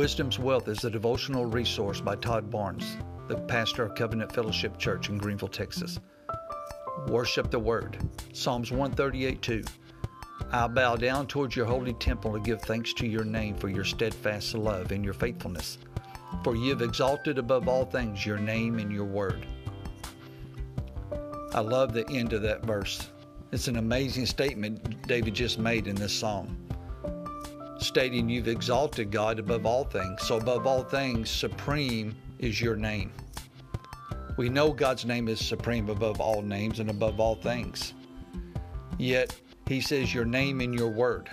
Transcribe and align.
Wisdom's 0.00 0.38
Wealth 0.38 0.66
is 0.68 0.82
a 0.86 0.90
devotional 0.90 1.44
resource 1.44 2.00
by 2.00 2.16
Todd 2.16 2.50
Barnes, 2.50 2.96
the 3.28 3.36
pastor 3.36 3.82
of 3.82 3.94
Covenant 3.94 4.32
Fellowship 4.32 4.78
Church 4.78 5.10
in 5.10 5.18
Greenville, 5.18 5.46
Texas. 5.46 6.00
Worship 7.08 7.50
the 7.50 7.58
Word. 7.58 7.98
Psalms 8.32 8.70
138 8.70 9.42
2. 9.42 9.62
I'll 10.52 10.70
bow 10.70 10.96
down 10.96 11.26
towards 11.26 11.54
your 11.54 11.66
holy 11.66 11.92
temple 11.92 12.32
to 12.32 12.40
give 12.40 12.62
thanks 12.62 12.94
to 12.94 13.06
your 13.06 13.24
name 13.24 13.56
for 13.56 13.68
your 13.68 13.84
steadfast 13.84 14.54
love 14.54 14.90
and 14.90 15.04
your 15.04 15.12
faithfulness. 15.12 15.76
For 16.44 16.56
you 16.56 16.70
have 16.70 16.80
exalted 16.80 17.36
above 17.36 17.68
all 17.68 17.84
things 17.84 18.24
your 18.24 18.38
name 18.38 18.78
and 18.78 18.90
your 18.90 19.04
word. 19.04 19.44
I 21.52 21.60
love 21.60 21.92
the 21.92 22.08
end 22.08 22.32
of 22.32 22.40
that 22.40 22.64
verse. 22.64 23.10
It's 23.52 23.68
an 23.68 23.76
amazing 23.76 24.24
statement 24.24 25.06
David 25.06 25.34
just 25.34 25.58
made 25.58 25.86
in 25.86 25.94
this 25.94 26.18
psalm, 26.18 26.56
stating 27.80 28.28
you've 28.28 28.48
exalted 28.48 29.10
God 29.10 29.38
above 29.38 29.66
all 29.66 29.84
things. 29.84 30.22
So, 30.26 30.36
above 30.36 30.66
all 30.66 30.82
things, 30.82 31.30
supreme 31.30 32.14
is 32.38 32.60
your 32.60 32.76
name. 32.76 33.12
We 34.36 34.48
know 34.48 34.72
God's 34.72 35.04
name 35.04 35.28
is 35.28 35.44
supreme 35.44 35.90
above 35.90 36.20
all 36.20 36.42
names 36.42 36.80
and 36.80 36.90
above 36.90 37.20
all 37.20 37.34
things. 37.34 37.94
Yet, 38.98 39.34
He 39.66 39.80
says 39.80 40.14
your 40.14 40.24
name 40.24 40.60
and 40.60 40.74
your 40.74 40.90
word. 40.90 41.28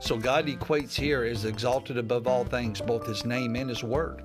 So 0.00 0.16
God 0.16 0.46
equates 0.46 0.94
here 0.94 1.24
as 1.24 1.44
exalted 1.44 1.98
above 1.98 2.28
all 2.28 2.44
things, 2.44 2.80
both 2.80 3.06
his 3.06 3.24
name 3.24 3.56
and 3.56 3.68
his 3.68 3.82
word. 3.82 4.22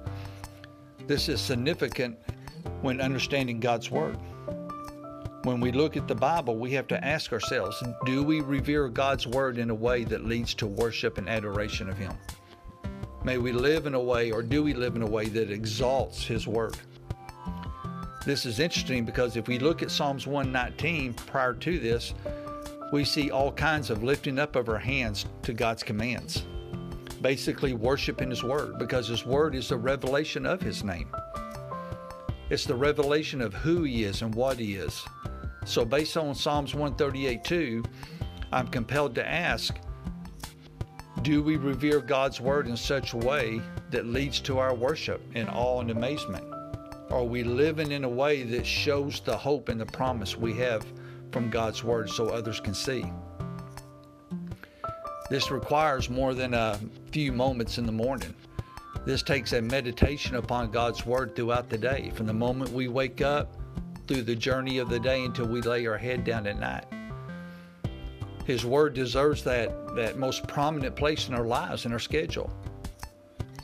This 1.08 1.30
is 1.30 1.42
significant 1.42 2.18
when 2.82 3.02
understanding 3.02 3.60
God's 3.60 3.90
word. 3.90 4.18
When 5.44 5.60
we 5.60 5.74
look 5.74 5.98
at 5.98 6.08
the 6.08 6.16
Bible, 6.16 6.56
we 6.56 6.72
have 6.72 6.88
to 6.88 7.04
ask 7.04 7.34
ourselves 7.34 7.84
do 8.06 8.24
we 8.24 8.40
revere 8.40 8.88
God's 8.88 9.28
word 9.28 9.58
in 9.58 9.70
a 9.70 9.76
way 9.76 10.06
that 10.06 10.26
leads 10.26 10.54
to 10.56 10.68
worship 10.68 11.18
and 11.18 11.28
adoration 11.28 11.90
of 11.90 11.98
him? 11.98 12.14
May 13.26 13.38
we 13.38 13.52
live 13.52 13.86
in 13.86 13.94
a 13.94 14.00
way, 14.00 14.32
or 14.32 14.42
do 14.42 14.64
we 14.64 14.73
live 14.73 14.95
in 14.95 15.02
a 15.02 15.09
way 15.09 15.26
that 15.26 15.52
exalts 15.52 16.23
his 16.23 16.48
word? 16.48 16.78
This 18.26 18.45
is 18.45 18.62
interesting 18.62 19.04
because 19.04 19.36
if 19.36 19.50
we 19.50 19.59
look 19.59 19.84
at 19.84 19.92
Psalms 19.92 20.26
119 20.26 21.14
prior 21.14 21.54
to 21.56 21.78
this, 21.78 22.14
we 22.94 23.04
see 23.04 23.30
all 23.30 23.52
kinds 23.52 23.89
of 23.89 24.02
lifting 24.02 24.39
up 24.39 24.56
of 24.56 24.70
our 24.70 24.80
hands 24.80 25.26
to 25.42 25.52
God's 25.52 25.84
commands. 25.84 26.45
Basically, 27.22 27.73
worshiping 27.73 28.30
His 28.30 28.44
Word 28.44 28.80
because 28.80 29.10
His 29.10 29.26
Word 29.26 29.56
is 29.56 29.67
the 29.67 29.78
revelation 29.78 30.45
of 30.45 30.62
His 30.62 30.86
name. 30.86 31.14
It's 32.50 32.64
the 32.64 32.76
revelation 32.76 33.42
of 33.42 33.54
who 33.54 33.84
He 33.84 34.06
is 34.06 34.22
and 34.22 34.34
what 34.34 34.58
He 34.58 34.76
is. 34.76 35.04
So, 35.66 35.86
based 35.86 36.17
on 36.17 36.36
Psalms 36.36 36.73
138 36.73 37.44
2, 37.44 37.83
I'm 38.52 38.67
compelled 38.67 39.16
to 39.16 39.28
ask 39.28 39.75
Do 41.22 41.42
we 41.42 41.55
revere 41.55 42.02
God's 42.02 42.42
Word 42.42 42.67
in 42.67 42.78
such 42.78 43.14
a 43.14 43.17
way 43.17 43.61
that 43.92 44.05
leads 44.05 44.39
to 44.42 44.59
our 44.59 44.73
worship 44.73 45.22
in 45.36 45.47
awe 45.50 45.81
and 45.81 45.92
amazement? 45.92 46.45
Are 47.09 47.23
we 47.23 47.44
living 47.44 47.92
in 47.92 48.03
a 48.03 48.09
way 48.09 48.44
that 48.44 48.66
shows 48.66 49.20
the 49.22 49.38
hope 49.38 49.70
and 49.70 49.80
the 49.80 49.86
promise 49.86 50.38
we 50.38 50.53
have 50.55 50.86
from 51.33 51.50
God's 51.50 51.83
Word 51.83 52.09
so 52.09 52.30
others 52.30 52.59
can 52.59 52.75
see. 52.75 53.03
This 55.30 55.50
requires 55.50 56.09
more 56.09 56.36
than 56.36 56.53
a 56.53 56.80
few 57.11 57.31
moments 57.31 57.80
in 57.80 57.88
the 57.88 57.92
morning. 57.92 58.36
This 59.03 59.23
takes 59.23 59.52
a 59.53 59.61
meditation 59.61 60.36
upon 60.36 60.70
God's 60.70 61.05
Word 61.05 61.36
throughout 61.36 61.70
the 61.70 61.77
day, 61.77 62.11
from 62.14 62.27
the 62.27 62.33
moment 62.33 62.72
we 62.72 62.88
wake 62.88 63.22
up 63.22 63.52
through 64.08 64.23
the 64.23 64.36
journey 64.36 64.78
of 64.78 64.90
the 64.90 65.00
day 65.00 65.23
until 65.26 65.48
we 65.48 65.62
lay 65.62 65.86
our 65.88 65.98
head 65.98 66.23
down 66.23 66.48
at 66.48 66.59
night. 66.59 66.86
His 68.45 68.66
Word 68.66 68.94
deserves 68.94 69.44
that, 69.44 69.95
that 69.95 70.18
most 70.18 70.48
prominent 70.48 70.95
place 70.95 71.30
in 71.30 71.34
our 71.34 71.45
lives 71.45 71.86
and 71.86 71.94
our 71.94 72.00
schedule. 72.00 72.52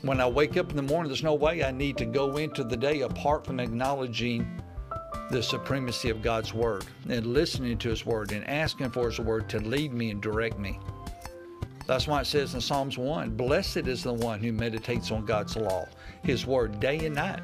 When 0.02 0.20
I 0.20 0.26
wake 0.26 0.56
up 0.56 0.70
in 0.70 0.76
the 0.76 0.82
morning, 0.82 1.10
there's 1.10 1.22
no 1.22 1.34
way 1.34 1.62
I 1.62 1.70
need 1.70 1.98
to 1.98 2.06
go 2.06 2.38
into 2.38 2.64
the 2.64 2.76
day 2.76 3.02
apart 3.02 3.44
from 3.44 3.60
acknowledging 3.60 4.62
the 5.30 5.42
supremacy 5.42 6.08
of 6.08 6.22
God's 6.22 6.54
Word 6.54 6.86
and 7.08 7.26
listening 7.26 7.76
to 7.78 7.90
His 7.90 8.06
Word 8.06 8.32
and 8.32 8.48
asking 8.48 8.90
for 8.90 9.06
His 9.10 9.20
Word 9.20 9.48
to 9.50 9.60
lead 9.60 9.92
me 9.92 10.10
and 10.10 10.22
direct 10.22 10.58
me. 10.58 10.80
That's 11.86 12.06
why 12.06 12.20
it 12.20 12.26
says 12.26 12.54
in 12.54 12.60
Psalms 12.60 12.96
1 12.96 13.30
Blessed 13.36 13.88
is 13.88 14.02
the 14.02 14.12
one 14.12 14.40
who 14.40 14.52
meditates 14.52 15.10
on 15.10 15.26
God's 15.26 15.56
law, 15.56 15.86
His 16.22 16.46
Word 16.46 16.80
day 16.80 17.04
and 17.04 17.14
night. 17.14 17.40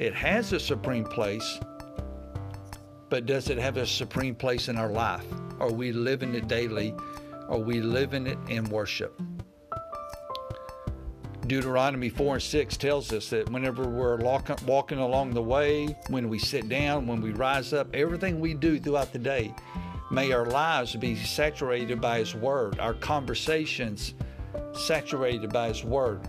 It 0.00 0.14
has 0.14 0.54
a 0.54 0.58
supreme 0.58 1.04
place, 1.04 1.60
but 3.10 3.26
does 3.26 3.50
it 3.50 3.58
have 3.58 3.76
a 3.76 3.86
supreme 3.86 4.34
place 4.34 4.70
in 4.70 4.78
our 4.78 4.88
life? 4.88 5.26
Are 5.60 5.70
we 5.70 5.92
living 5.92 6.34
it 6.34 6.48
daily? 6.48 6.94
Are 7.50 7.58
we 7.58 7.82
living 7.82 8.26
it 8.26 8.38
in 8.48 8.64
worship? 8.70 9.20
Deuteronomy 11.46 12.08
4 12.08 12.36
and 12.36 12.42
6 12.42 12.76
tells 12.78 13.12
us 13.12 13.28
that 13.28 13.50
whenever 13.50 13.86
we're 13.86 14.16
walking 14.16 15.00
along 15.00 15.32
the 15.32 15.42
way, 15.42 15.94
when 16.08 16.30
we 16.30 16.38
sit 16.38 16.70
down, 16.70 17.06
when 17.06 17.20
we 17.20 17.32
rise 17.32 17.74
up, 17.74 17.94
everything 17.94 18.40
we 18.40 18.54
do 18.54 18.80
throughout 18.80 19.12
the 19.12 19.18
day, 19.18 19.54
may 20.10 20.32
our 20.32 20.46
lives 20.46 20.96
be 20.96 21.14
saturated 21.14 22.00
by 22.00 22.20
His 22.20 22.34
Word, 22.34 22.78
our 22.78 22.94
conversations 22.94 24.14
saturated 24.72 25.52
by 25.52 25.68
His 25.68 25.84
Word. 25.84 26.26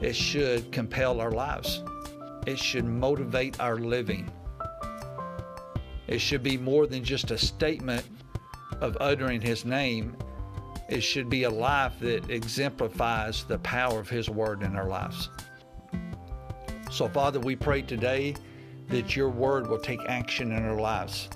It 0.00 0.14
should 0.14 0.70
compel 0.72 1.20
our 1.20 1.32
lives, 1.32 1.82
it 2.46 2.58
should 2.58 2.84
motivate 2.84 3.60
our 3.60 3.76
living. 3.76 4.30
It 6.06 6.20
should 6.20 6.42
be 6.42 6.56
more 6.56 6.86
than 6.86 7.04
just 7.04 7.30
a 7.30 7.36
statement 7.36 8.04
of 8.80 8.96
uttering 8.98 9.42
His 9.42 9.66
name 9.66 10.16
it 10.88 11.02
should 11.02 11.28
be 11.28 11.42
a 11.42 11.50
life 11.50 12.00
that 12.00 12.30
exemplifies 12.30 13.44
the 13.44 13.58
power 13.58 14.00
of 14.00 14.08
His 14.08 14.30
Word 14.30 14.62
in 14.62 14.74
our 14.74 14.88
lives. 14.88 15.28
So, 16.90 17.08
Father, 17.08 17.38
we 17.38 17.56
pray 17.56 17.82
today 17.82 18.34
that 18.88 19.14
your 19.14 19.28
Word 19.28 19.68
will 19.68 19.78
take 19.78 20.00
action 20.08 20.50
in 20.50 20.64
our 20.64 20.80
lives, 20.80 21.28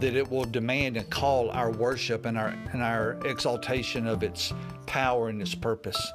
that 0.00 0.14
it 0.14 0.30
will 0.30 0.44
demand 0.44 0.98
and 0.98 1.08
call 1.08 1.50
our 1.50 1.70
worship 1.70 2.26
and 2.26 2.36
our, 2.36 2.48
and 2.72 2.82
our 2.82 3.18
exaltation 3.24 4.06
of 4.06 4.22
its 4.22 4.52
power 4.84 5.30
and 5.30 5.40
its 5.40 5.54
purpose, 5.54 6.12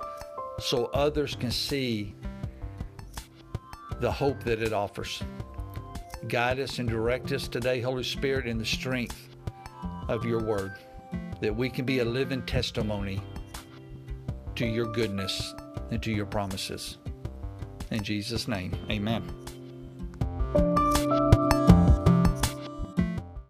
so 0.59 0.85
others 0.87 1.35
can 1.35 1.51
see 1.51 2.15
the 3.99 4.11
hope 4.11 4.43
that 4.43 4.61
it 4.61 4.73
offers. 4.73 5.23
Guide 6.27 6.59
us 6.59 6.79
and 6.79 6.89
direct 6.89 7.31
us 7.31 7.47
today, 7.47 7.79
Holy 7.79 8.03
Spirit, 8.03 8.47
in 8.47 8.57
the 8.57 8.65
strength 8.65 9.29
of 10.07 10.25
your 10.25 10.43
Word 10.43 10.73
that 11.41 11.55
we 11.55 11.69
can 11.69 11.85
be 11.85 11.99
a 11.99 12.05
living 12.05 12.41
testimony 12.43 13.21
to 14.55 14.65
your 14.65 14.91
goodness 14.91 15.53
and 15.91 16.01
to 16.01 16.11
your 16.11 16.25
promises. 16.25 16.97
In 17.91 18.03
Jesus' 18.03 18.47
name, 18.47 18.75
amen. 18.89 19.23